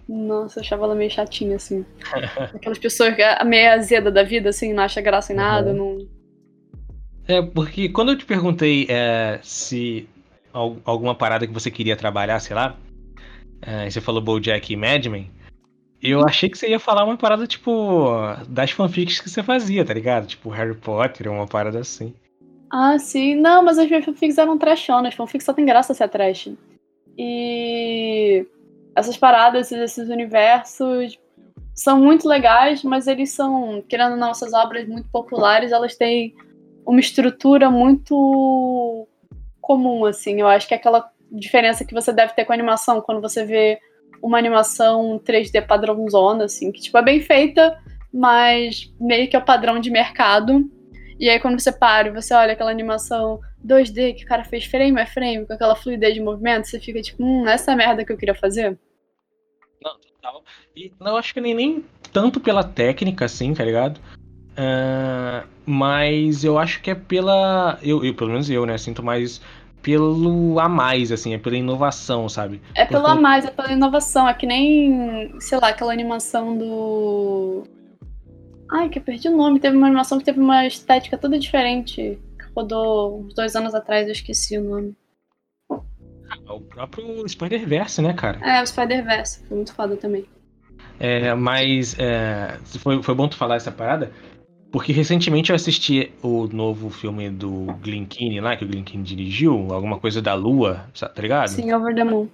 [0.09, 1.85] Nossa, eu achava ela meio chatinha, assim.
[2.53, 5.77] Aquelas pessoas meio azeda da vida, assim, não acha graça em nada, uhum.
[5.77, 6.07] não.
[7.27, 10.09] É, porque quando eu te perguntei é, se
[10.51, 12.75] alguma parada que você queria trabalhar, sei lá,
[13.61, 15.31] é, você falou Bojack e Mad Men,
[16.11, 18.11] eu achei que você ia falar uma parada, tipo,
[18.49, 20.27] das fanfics que você fazia, tá ligado?
[20.27, 22.13] Tipo, Harry Potter, uma parada assim.
[22.69, 23.35] Ah, sim.
[23.35, 25.13] Não, mas as minhas fanfics eram trashonas.
[25.13, 26.49] Fanfics só tem graça ser trash.
[27.17, 28.45] E.
[28.95, 31.17] essas paradas, esses universos
[31.73, 36.35] são muito legais, mas eles são, querendo ou não, essas obras muito populares, elas têm
[36.85, 39.07] uma estrutura muito
[39.61, 40.41] comum, assim.
[40.41, 43.45] Eu acho que é aquela diferença que você deve ter com a animação, quando você
[43.45, 43.79] vê
[44.23, 47.77] uma animação 3D padrãozona, assim, que tipo, é bem feita,
[48.11, 50.63] mas meio que é o padrão de mercado.
[51.19, 54.63] E aí quando você para e você olha aquela animação 2D que o cara fez
[54.63, 57.77] frame a frame, com aquela fluidez de movimento, você fica tipo, hum, essa é a
[57.77, 58.79] merda que eu queria fazer.
[59.83, 60.43] Não, total.
[60.73, 63.99] E não acho que nem, nem tanto pela técnica, assim, tá ligado?
[64.53, 67.77] Uh, mas eu acho que é pela.
[67.81, 68.77] Eu, eu, pelo menos eu, né?
[68.77, 69.41] Sinto mais
[69.83, 72.61] pelo a mais, assim, é pela inovação, sabe?
[72.73, 74.27] É pelo a mais, é pela inovação.
[74.27, 77.63] É que nem, sei lá, aquela animação do.
[78.71, 79.59] Ai, que eu perdi o nome.
[79.59, 82.17] Teve uma animação que teve uma estética toda diferente.
[82.39, 84.95] Que rodou uns dois anos atrás, eu esqueci o nome.
[85.69, 88.39] Ah, o próprio Spider-Verse, né, cara?
[88.41, 89.45] É, o Spider-Verse.
[89.45, 90.25] Foi muito foda também.
[90.99, 94.11] É, mas é, foi, foi bom tu falar essa parada,
[94.73, 99.03] porque recentemente eu assisti o novo filme do Glen Keane lá, que o Glen Keane
[99.03, 101.49] dirigiu, alguma coisa da Lua, tá ligado?
[101.49, 102.27] Sim, Over the Moon.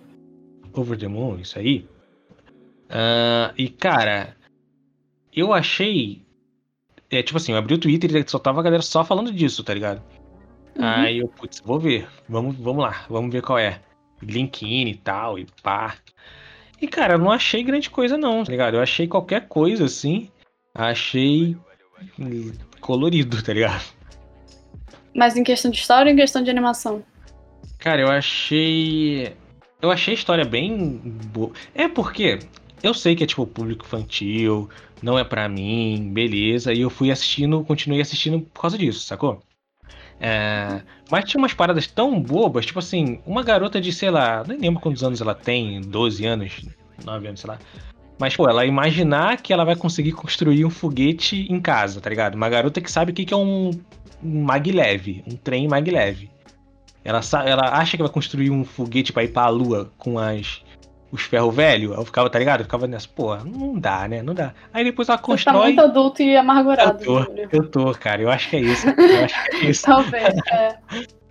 [0.72, 1.86] Over the Moon, isso aí.
[2.90, 4.38] Uh, e, cara,
[5.36, 6.22] eu achei.
[7.12, 9.62] É, tipo assim, eu abri o Twitter e só tava a galera só falando disso,
[9.62, 10.02] tá ligado?
[10.78, 10.86] Uhum.
[10.86, 12.08] Aí eu, putz, vou ver.
[12.30, 13.82] Vamos, vamos lá, vamos ver qual é.
[14.24, 15.98] Glen Keane e tal, e pá.
[16.82, 18.76] E, cara, eu não achei grande coisa, não, tá ligado?
[18.76, 20.30] Eu achei qualquer coisa, assim.
[20.74, 21.58] Achei
[22.80, 23.84] colorido, tá ligado?
[25.16, 27.04] Mas em questão de história ou em questão de animação?
[27.78, 29.34] Cara, eu achei.
[29.82, 30.98] Eu achei a história bem
[31.32, 31.52] boa.
[31.74, 32.40] É porque
[32.84, 34.70] eu sei que é tipo público infantil,
[35.02, 36.74] não é para mim, beleza.
[36.74, 39.42] E eu fui assistindo, continuei assistindo por causa disso, sacou?
[40.20, 40.82] É...
[41.10, 44.82] Mas tinha umas paradas tão bobas, tipo assim, uma garota de, sei lá, nem lembro
[44.82, 46.66] quantos anos ela tem, 12 anos,
[47.04, 47.60] 9 anos, sei lá.
[48.20, 52.36] Mas, pô, ela imaginar que ela vai conseguir construir um foguete em casa, tá ligado?
[52.36, 53.72] Uma garota que sabe o que é um,
[54.22, 56.30] um maglev, um trem maglev.
[57.04, 60.62] Ela, ela acha que vai construir um foguete para ir pra lua com as
[61.12, 62.60] os ferro velho, eu ficava, tá ligado?
[62.60, 64.22] Eu ficava nessa, pô, não dá, né?
[64.22, 64.54] Não dá.
[64.72, 65.54] Aí depois ela constrói.
[65.56, 67.04] Você tá muito adulto e amargurado.
[67.04, 68.22] Eu tô, eu tô, cara.
[68.22, 68.88] Eu acho que é isso.
[68.88, 69.84] Eu acho que é isso.
[69.84, 70.78] Talvez, é.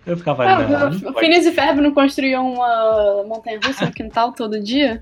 [0.05, 0.89] Eu ficava, não.
[0.89, 4.99] não o Phineas e Ferb não construíam uma montanha russa no quintal todo dia?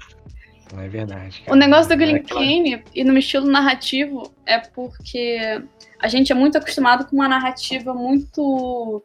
[0.73, 1.41] Não é verdade.
[1.41, 1.53] Cara.
[1.53, 5.61] O negócio do Glen Kane e no estilo narrativo é porque
[5.99, 9.03] a gente é muito acostumado com uma narrativa muito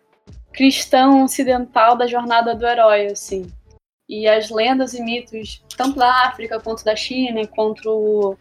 [0.53, 3.47] cristão ocidental da jornada do herói, assim.
[4.09, 8.37] E as lendas e mitos, tanto da África quanto da China, quanto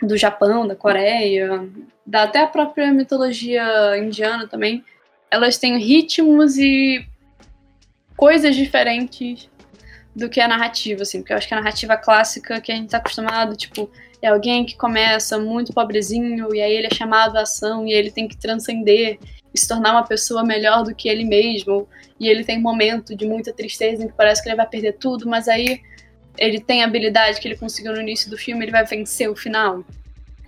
[0.00, 1.68] do Japão, da Coreia,
[2.06, 4.84] da até a própria mitologia indiana também,
[5.30, 7.06] elas têm ritmos e
[8.16, 9.50] coisas diferentes
[10.14, 12.90] do que a narrativa, assim, porque eu acho que a narrativa clássica que a gente
[12.90, 13.90] tá acostumado, tipo,
[14.22, 18.10] é alguém que começa muito pobrezinho e aí ele é chamado à ação e ele
[18.10, 19.18] tem que transcender
[19.52, 23.14] e se tornar uma pessoa melhor do que ele mesmo, e ele tem um momento
[23.14, 25.80] de muita tristeza em que parece que ele vai perder tudo, mas aí
[26.36, 29.36] ele tem a habilidade que ele conseguiu no início do filme, ele vai vencer o
[29.36, 29.84] final.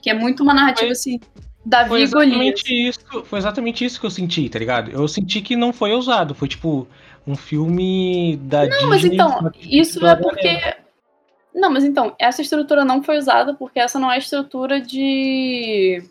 [0.02, 1.20] Que é muito uma narrativa foi, assim,
[1.64, 4.90] Davi foi exatamente isso, Foi exatamente isso que eu senti, tá ligado?
[4.90, 6.86] Eu senti que não foi usado, foi tipo
[7.26, 10.76] um filme da Não, Disney, mas então, isso é porque.
[11.54, 16.02] Não, mas então, essa estrutura não foi usada porque essa não é a estrutura de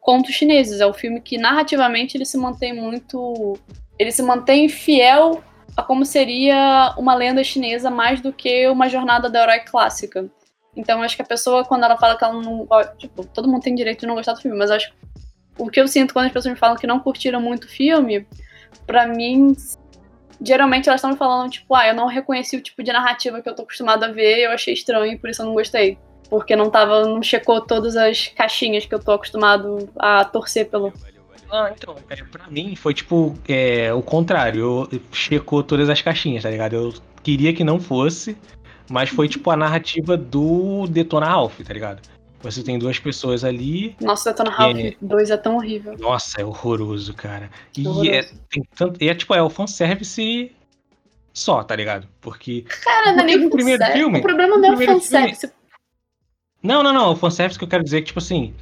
[0.00, 0.80] contos chineses.
[0.80, 3.58] É o um filme que narrativamente ele se mantém muito.
[3.98, 5.42] Ele se mantém fiel
[5.76, 10.30] a como seria uma lenda chinesa mais do que uma jornada da herói clássica.
[10.76, 12.66] Então acho que a pessoa, quando ela fala que ela não.
[12.96, 14.92] Tipo, todo mundo tem direito de não gostar do filme, mas acho
[15.58, 18.26] o que eu sinto quando as pessoas me falam que não curtiram muito o filme,
[18.86, 19.54] para mim
[20.40, 23.48] geralmente elas estão me falando, tipo, ah, eu não reconheci o tipo de narrativa que
[23.48, 25.98] eu tô acostumada a ver, eu achei estranho, por isso eu não gostei.
[26.30, 30.92] Porque não tava, não checou todas as caixinhas que eu tô acostumado a torcer pelo.
[31.50, 36.42] Ah, então, é, pra mim foi tipo é, o contrário, eu, checou todas as caixinhas,
[36.42, 36.74] tá ligado?
[36.74, 38.36] Eu queria que não fosse,
[38.90, 42.02] mas foi tipo a narrativa do Detona Ralph, tá ligado?
[42.44, 43.96] Você tem duas pessoas ali.
[44.00, 45.32] Nossa, Detona Ralph 2 é...
[45.32, 45.96] é tão horrível.
[45.98, 47.50] Nossa, é horroroso, cara.
[47.76, 48.10] E horroroso.
[48.10, 50.52] É, tem tanto, e é tipo, é o fanservice
[51.32, 52.06] só, tá ligado?
[52.20, 52.66] Porque.
[52.84, 54.18] Cara, não é nem o primeiro filme.
[54.18, 55.40] O problema não é o fanservice.
[55.40, 55.54] Filme...
[56.62, 57.12] Não, não, não.
[57.12, 58.54] O fanservice que eu quero dizer é que, tipo assim.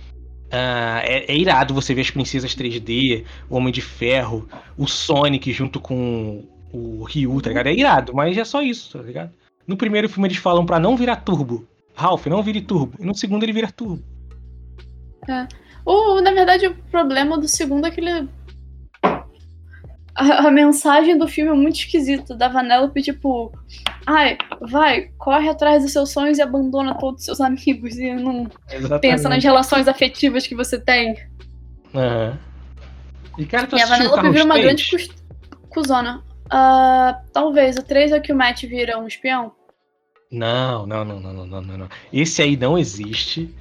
[0.46, 5.50] Uh, é, é, irado você ver as princesas 3D, o Homem de Ferro, o Sonic
[5.50, 7.68] junto com o Ryu, tá ligado?
[7.68, 9.32] É irado, mas é só isso, tá ligado?
[9.66, 11.66] No primeiro filme eles falam para não virar turbo.
[11.94, 12.96] Ralph, não vire turbo.
[13.00, 14.02] E no segundo ele vira turbo.
[15.28, 15.46] É.
[16.22, 18.28] Na verdade, o problema do segundo é que ele.
[20.14, 22.34] a, a mensagem do filme é muito esquisita.
[22.34, 23.52] Da Vanellope, tipo,
[24.06, 28.46] ai, vai, corre atrás dos seus sonhos e abandona todos os seus amigos e não
[28.70, 29.00] Exatamente.
[29.00, 31.16] pensa nas relações afetivas que você tem.
[31.94, 32.38] Aham.
[33.38, 34.66] E cara, tu E a Vanellope vira uma 3?
[34.66, 35.10] grande cus-
[35.70, 36.22] cuzona.
[36.50, 37.76] Ah, talvez.
[37.78, 39.52] O 3 é que o Matt vira um espião.
[40.32, 41.88] Não, não, não, não, não, não, não.
[42.10, 43.54] Esse aí não existe.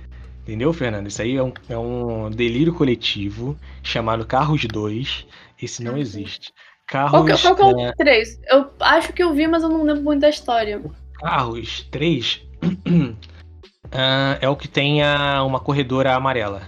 [0.43, 1.07] Entendeu, Fernando?
[1.07, 5.27] Isso aí é um, é um delírio coletivo chamado Carros 2.
[5.61, 6.53] Esse não existe.
[6.89, 8.39] Qual que, Carros, qual que é é, o 3?
[8.49, 10.81] Eu acho que eu vi, mas eu não lembro muito da história.
[11.15, 12.41] Carros 3
[13.91, 16.63] ah, é o que tem a, uma corredora amarela.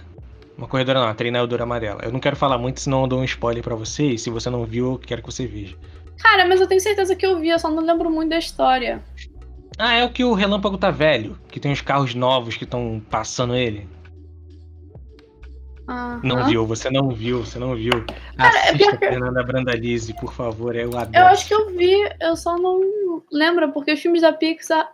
[0.56, 2.00] Uma corredora não, uma treinadora amarela.
[2.04, 4.10] Eu não quero falar muito, senão eu dou um spoiler pra você.
[4.10, 5.76] E se você não viu, eu quero que você veja.
[6.18, 9.02] Cara, mas eu tenho certeza que eu vi, eu só não lembro muito da história.
[9.78, 11.38] Ah, é o que o Relâmpago tá velho.
[11.48, 13.88] Que tem os carros novos que estão passando ele.
[15.88, 16.20] Aham.
[16.22, 17.92] Não viu, você não viu, você não viu.
[18.36, 21.10] Cara, é Assista pior que- Fernanda Brandalize, por favor, eu adoro.
[21.14, 22.80] Eu acho que eu vi, eu só não
[23.30, 24.90] lembro, porque os filmes da Pixar.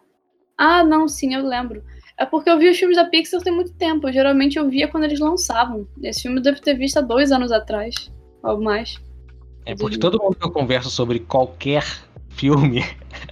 [0.59, 1.83] Ah, não, sim, eu lembro.
[2.19, 4.11] É porque eu vi os filmes da Pixar tem muito tempo.
[4.11, 5.87] Geralmente eu via quando eles lançavam.
[6.03, 7.95] Esse filme eu devo ter visto há dois anos atrás.
[8.43, 8.97] Ou mais.
[9.65, 11.85] É porque todo mundo que eu converso sobre qualquer
[12.31, 12.83] filme,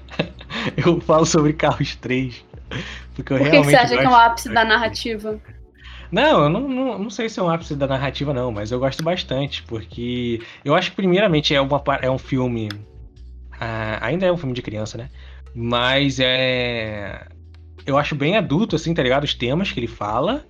[0.77, 2.45] eu falo sobre Carros 3.
[3.15, 4.21] Porque eu Por que, que realmente você acha que é o gosto.
[4.21, 5.41] ápice da narrativa?
[6.11, 8.79] Não, eu não, não, não sei se é um ápice da narrativa, não, mas eu
[8.79, 12.69] gosto bastante, porque eu acho que primeiramente é, uma, é um filme.
[13.61, 15.11] ah, ainda é um filme de criança, né?
[15.55, 17.27] Mas é.
[17.85, 19.25] Eu acho bem adulto, assim, tá ligado?
[19.25, 20.45] Os temas que ele fala.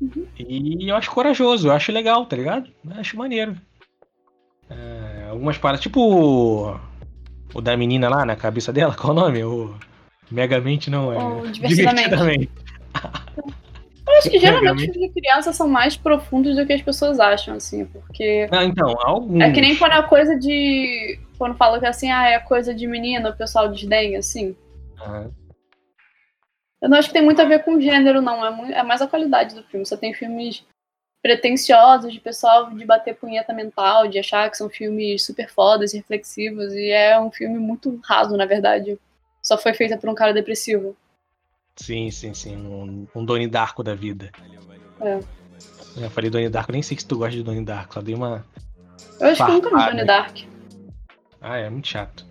[0.00, 0.26] Uhum.
[0.38, 2.70] E eu acho corajoso, eu acho legal, tá ligado?
[2.84, 3.56] Eu acho maneiro.
[4.68, 6.78] É, algumas paradas, tipo
[7.54, 9.42] o, o da menina lá na cabeça dela, qual o nome?
[9.44, 9.74] O
[10.30, 11.18] Megamente não é.
[11.18, 12.50] Ou Divertidamente.
[14.04, 17.54] Eu acho que geralmente os de criança são mais profundos do que as pessoas acham,
[17.54, 18.48] assim, porque.
[18.50, 19.40] Não, então, alguns.
[19.40, 21.18] É que nem quando é coisa de.
[21.38, 24.56] Quando fala que assim, ah, é coisa de menina, o pessoal desdenha, assim.
[25.00, 25.30] Aham.
[26.82, 28.44] Eu não acho que tem muito a ver com gênero, não.
[28.44, 29.86] É, mu- é mais a qualidade do filme.
[29.86, 30.64] Você tem filmes
[31.22, 35.98] pretensiosos de pessoal de bater punheta mental, de achar que são filmes super fodas e
[35.98, 38.98] reflexivos, e é um filme muito raso, na verdade.
[39.40, 40.96] Só foi feita por um cara depressivo.
[41.76, 42.56] Sim, sim, sim.
[42.56, 44.30] Um, um Doni Darko da vida.
[45.00, 45.20] É.
[45.96, 48.44] Eu falei Doni Darko, nem sei se tu gosta de Doni Darko, só dei uma.
[49.20, 49.90] Eu acho que eu nunca vi.
[49.90, 50.38] Donnie Dark.
[51.40, 52.26] Ah, é muito chato.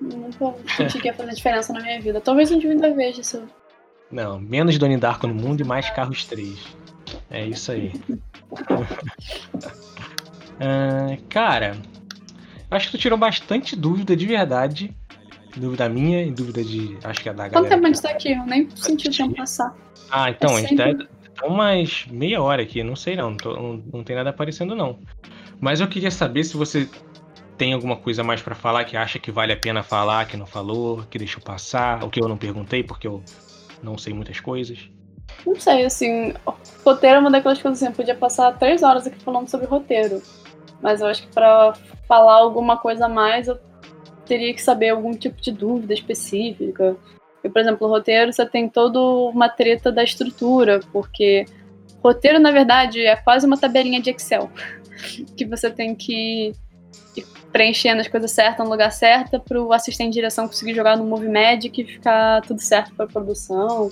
[0.00, 2.20] Nunca senti que ia fazer diferença na minha vida.
[2.20, 3.48] Talvez um dia eu ainda veja isso.
[4.10, 6.81] Não, menos Doni Darko no mundo e mais Carros 3.
[7.32, 7.92] É isso aí.
[10.60, 11.76] Ah, cara,
[12.70, 14.94] acho que tu tirou bastante dúvida de verdade.
[15.56, 16.96] Dúvida minha e dúvida de.
[17.02, 17.70] Acho que é da Quanto galera.
[17.74, 18.32] tempo a gente tá aqui?
[18.32, 19.74] Eu nem senti o tempo passar.
[20.10, 23.30] Ah, então, É a gente tá, sempre- tá umas meia hora aqui, não sei não,
[23.30, 25.00] não, tô- não, não tem nada aparecendo não.
[25.60, 26.88] Mas eu queria saber se você
[27.58, 30.46] tem alguma coisa mais pra falar que acha que vale a pena falar, que não
[30.46, 33.22] falou, que deixou passar, ou que eu não perguntei porque eu
[33.82, 34.78] não sei muitas coisas.
[35.46, 36.34] Não sei, assim,
[36.84, 40.22] roteiro é uma daquelas coisas assim, eu podia passar três horas aqui falando sobre roteiro.
[40.80, 41.74] Mas eu acho que pra
[42.08, 43.58] falar alguma coisa a mais, eu
[44.26, 46.96] teria que saber algum tipo de dúvida específica.
[47.34, 51.44] Porque, por exemplo, o roteiro você tem toda uma treta da estrutura, porque
[52.02, 54.50] roteiro, na verdade, é quase uma tabelinha de Excel.
[55.36, 56.54] Que você tem que
[57.16, 60.96] ir preenchendo as coisas certas no lugar certo para o assistente de direção conseguir jogar
[60.96, 63.90] no Movie Magic e ficar tudo certo para produção.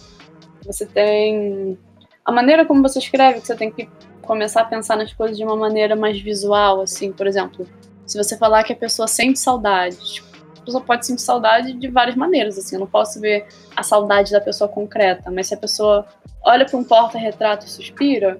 [0.70, 1.78] Você tem
[2.24, 3.88] a maneira como você escreve, que você tem que
[4.22, 7.66] começar a pensar nas coisas de uma maneira mais visual, assim, por exemplo,
[8.06, 10.28] se você falar que a pessoa sente saudade, tipo,
[10.58, 14.30] a pessoa pode sentir saudade de várias maneiras, assim, eu não posso ver a saudade
[14.30, 16.06] da pessoa concreta, mas se a pessoa
[16.42, 18.38] olha para um porta-retrato e suspira,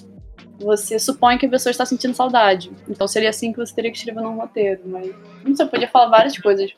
[0.61, 2.71] você supõe que a pessoa está sentindo saudade.
[2.89, 5.11] Então seria assim que você teria que escrever num roteiro, mas
[5.45, 6.71] não sei, eu podia falar várias coisas.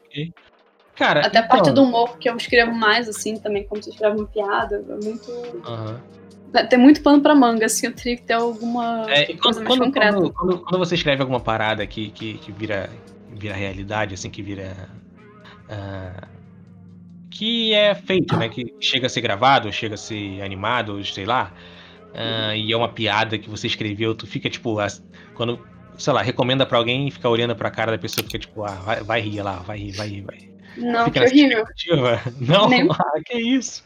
[1.02, 3.90] Cara, Até a parte então- do humor, que eu escrevo mais, assim, também, como você
[3.90, 5.32] escreve uma piada, é muito
[5.66, 6.00] Aham.
[6.70, 9.56] tem muito pano pra manga, assim, eu teria que ter alguma É, e coisa quando,
[9.56, 10.12] mais quando, concreta.
[10.16, 12.88] quando, quando- quando você escreve alguma parada que, que, que vira,
[13.30, 14.76] vira realidade, assim, que vira.
[15.68, 16.28] ah,
[17.30, 18.48] que é feito, né?
[18.48, 21.52] Que chega a ser gravado, chega a ser animado, sei lá.
[22.14, 24.78] ah, e é uma piada que você escreveu, tu fica tipo.
[24.78, 25.02] as-
[25.34, 25.58] quando,
[25.98, 28.74] sei lá, recomenda pra alguém e fica olhando pra cara da pessoa, fica tipo, ah,
[28.84, 30.52] vai, vai rir lá, vai rir, vai rir, vai rir.
[30.76, 31.64] Não, Fica que horrível.
[32.40, 33.84] Não, Nem- ah, que isso.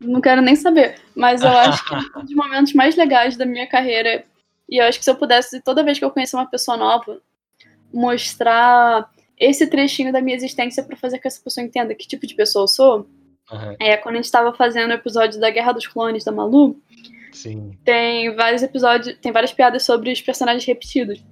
[0.00, 0.96] Não quero nem saber.
[1.14, 4.24] Mas eu acho que um dos momentos mais legais da minha carreira,
[4.68, 7.20] e eu acho que se eu pudesse, toda vez que eu conhecer uma pessoa nova,
[7.92, 12.26] mostrar esse trechinho da minha existência pra fazer com que essa pessoa entenda que tipo
[12.26, 13.08] de pessoa eu sou,
[13.50, 16.80] Aham, é quando a gente tava fazendo o episódio da Guerra dos Clones da Malu,
[17.32, 17.76] sim.
[17.84, 21.22] tem vários episódios, tem várias piadas sobre os personagens repetidos.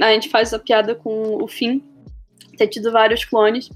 [0.00, 1.80] a gente faz a piada com o Finn
[2.56, 3.70] ter tido vários clones.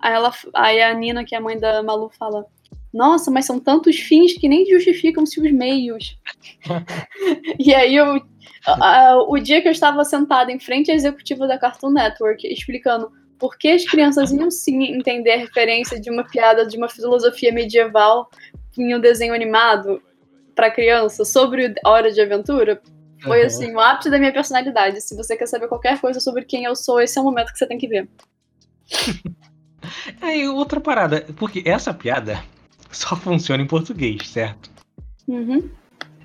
[0.00, 2.46] Aí, ela, aí a Nina, que é a mãe da Malu, fala:
[2.92, 6.18] Nossa, mas são tantos fins que nem justificam-se os meios.
[7.58, 8.20] e aí eu,
[8.66, 13.10] a, o dia que eu estava sentada em frente à executiva da Cartoon Network explicando
[13.38, 17.52] por que as crianças iam sim entender a referência de uma piada de uma filosofia
[17.52, 18.28] medieval
[18.76, 20.02] em um desenho animado
[20.54, 22.82] para criança sobre Hora de Aventura,
[23.22, 25.00] foi assim, o ápice da minha personalidade.
[25.00, 27.58] Se você quer saber qualquer coisa sobre quem eu sou, esse é o momento que
[27.58, 28.08] você tem que ver.
[30.20, 32.42] Aí, outra parada, porque essa piada
[32.90, 34.70] só funciona em português, certo?
[35.26, 35.68] Uhum.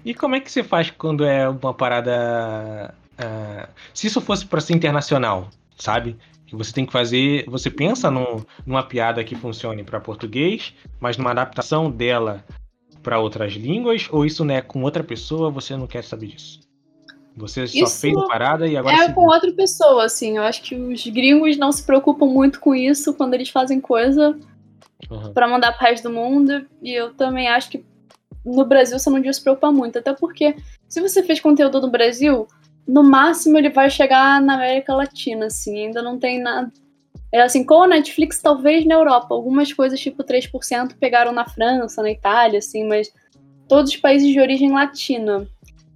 [0.06, 2.94] E como é que você faz quando é uma parada.
[3.14, 6.18] Uh, se isso fosse para ser internacional, sabe?
[6.46, 7.46] Que você tem que fazer.
[7.48, 12.44] Você pensa num, numa piada que funcione para português, mas numa adaptação dela
[13.02, 16.62] para outras línguas, ou isso não é com outra pessoa, você não quer saber disso?
[17.36, 18.96] Você só isso fez a parada e agora.
[18.96, 20.38] É com outra pessoa, assim.
[20.38, 24.38] Eu acho que os gringos não se preocupam muito com isso quando eles fazem coisa
[25.10, 25.34] uhum.
[25.34, 26.66] para mandar pro resto do mundo.
[26.82, 27.84] E eu também acho que
[28.46, 29.98] no Brasil você não devia se preocupar muito.
[29.98, 30.56] Até porque,
[30.88, 32.48] se você fez conteúdo no Brasil,
[32.88, 35.88] no máximo ele vai chegar na América Latina, assim.
[35.88, 36.72] Ainda não tem nada.
[37.32, 39.34] É assim, com a Netflix, talvez na Europa.
[39.34, 43.12] Algumas coisas, tipo 3%, pegaram na França, na Itália, assim, mas
[43.68, 45.48] todos os países de origem latina.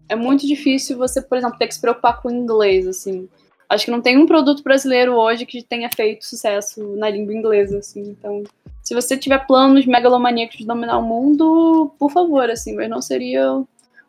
[0.10, 3.28] É muito difícil você, por exemplo, ter que se preocupar com o inglês, assim.
[3.70, 7.80] Acho que não tem um produto brasileiro hoje que tenha feito sucesso na língua inglesa,
[7.80, 8.02] assim.
[8.02, 8.44] Então,
[8.82, 13.62] se você tiver planos megalomaníacos de dominar o mundo, por favor, assim, mas não seria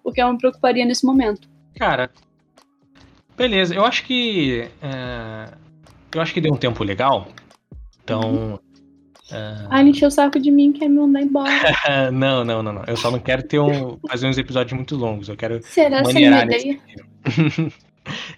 [0.05, 1.49] o que eu me preocuparia nesse momento.
[1.77, 2.11] Cara,
[3.37, 3.75] beleza.
[3.75, 4.69] Eu acho que.
[4.81, 5.53] É,
[6.15, 7.27] eu acho que deu um tempo legal.
[8.05, 8.21] Então.
[8.21, 8.68] Uhum.
[9.31, 11.51] Ah, ele encheu o saco de mim, quer me mandar embora.
[12.13, 12.85] não, não, não, não.
[12.87, 15.29] Eu só não quero ter um, fazer uns episódios muito longos.
[15.29, 15.61] Eu quero.
[15.63, 16.81] Será maneirar nesse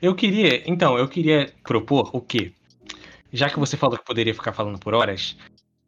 [0.03, 0.69] Eu queria.
[0.69, 2.53] Então, eu queria propor o quê?
[3.33, 5.37] Já que você falou que poderia ficar falando por horas,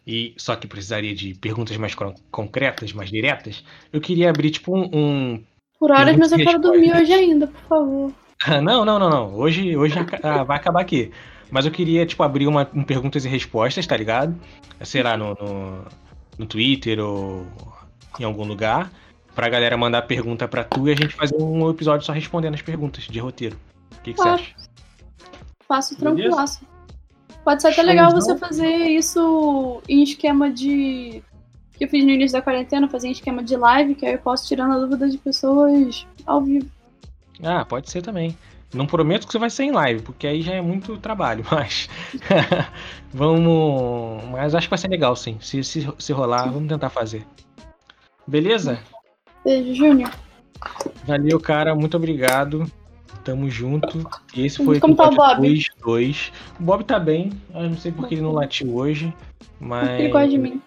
[0.06, 1.96] e só que precisaria de perguntas mais
[2.30, 4.90] concretas, mais diretas, eu queria abrir tipo um.
[4.92, 5.44] um
[5.78, 8.12] por horas, mas eu quero dormir hoje ainda, por favor.
[8.62, 9.34] não, não, não, não.
[9.34, 11.10] Hoje, hoje ah, vai acabar aqui.
[11.52, 14.34] Mas eu queria, tipo, abrir uma, um perguntas e respostas, tá ligado?
[14.80, 15.84] Sei lá, no, no,
[16.38, 17.46] no Twitter ou
[18.18, 18.90] em algum lugar,
[19.34, 22.62] pra galera mandar pergunta pra tu e a gente fazer um episódio só respondendo as
[22.62, 23.58] perguntas de roteiro.
[23.98, 24.54] O que, que você acha?
[25.68, 26.66] Faço tranquilaço.
[27.44, 31.22] Pode ser até legal você fazer isso em esquema de.
[31.76, 34.18] que eu fiz no início da quarentena, fazer em esquema de live, que aí eu
[34.18, 36.70] posso tirando a dúvida de pessoas ao vivo.
[37.42, 38.34] Ah, pode ser também.
[38.74, 41.88] Não prometo que você vai ser em live, porque aí já é muito trabalho, mas.
[43.12, 44.24] vamos.
[44.30, 45.36] Mas acho que vai ser legal, sim.
[45.40, 47.26] Se, se, se rolar, vamos tentar fazer.
[48.26, 48.78] Beleza?
[49.44, 50.10] Beijo, Júnior.
[51.04, 51.74] Valeu, cara.
[51.74, 52.70] Muito obrigado.
[53.24, 54.08] Tamo junto.
[54.34, 55.36] E esse foi Como tá o Bob?
[55.36, 56.32] 2, 2.
[56.58, 57.32] O Bob tá bem.
[57.54, 59.12] Eu não sei porque ele não latiu hoje.
[59.60, 60.00] Mas.
[60.00, 60.62] Ele gosta de mim.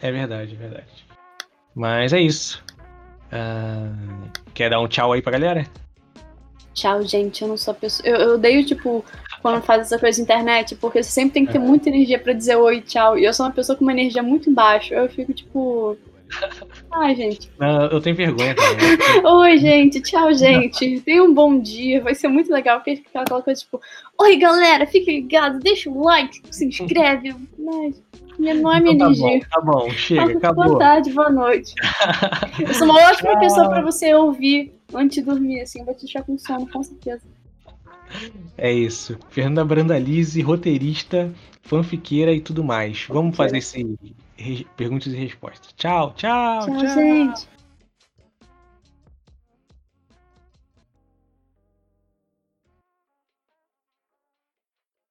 [0.00, 1.06] É verdade, é verdade.
[1.74, 2.62] Mas é isso.
[3.32, 4.28] Uh...
[4.54, 5.66] Quer dar um tchau aí pra galera?
[6.74, 7.42] Tchau, gente.
[7.42, 8.08] Eu não sou a pessoa.
[8.08, 9.04] Eu, eu odeio, tipo,
[9.40, 12.32] quando faz essa coisa na internet, porque você sempre tem que ter muita energia para
[12.32, 13.18] dizer oi, tchau.
[13.18, 14.94] E eu sou uma pessoa com uma energia muito baixa.
[14.94, 15.96] Eu fico, tipo.
[16.90, 17.50] Ai, gente.
[17.58, 18.96] Não, eu tenho vergonha também.
[19.22, 20.00] Oi, gente.
[20.00, 21.00] Tchau, gente.
[21.00, 22.00] Tenha um bom dia.
[22.00, 23.78] Vai ser muito legal, porque fica aquela coisa tipo:
[24.18, 27.34] Oi, galera, fique ligado, deixa o like, se inscreve.
[27.58, 28.02] Mas
[28.38, 29.40] não é minha então, tá energia.
[29.40, 30.64] Bom, tá bom, chega, acabou.
[30.64, 31.74] Boa tarde, boa noite.
[32.60, 35.84] eu sou uma ótima pessoa para você ouvir antes de dormir, assim.
[35.84, 37.22] Vai te deixar com sono, com certeza.
[38.58, 39.18] É isso.
[39.30, 41.32] Fernanda Brandalize, roteirista,
[41.62, 43.06] fanfiqueira e tudo mais.
[43.08, 43.98] Vamos fazer esse
[44.76, 45.72] perguntas e respostas.
[45.76, 46.76] Tchau, tchau, tchau.
[46.76, 47.51] Tchau, gente.